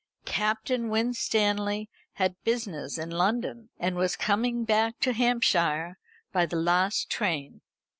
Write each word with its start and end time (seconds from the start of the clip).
Captain 0.25 0.89
Winstanley 0.89 1.87
had 2.13 2.33
business 2.43 2.97
in 2.97 3.11
London, 3.11 3.69
and 3.77 3.95
was 3.95 4.15
coming 4.15 4.63
back 4.63 4.99
to 4.99 5.13
Hampshire 5.13 5.99
by 6.31 6.43
the 6.47 6.55
last 6.57 7.07
train. 7.07 7.61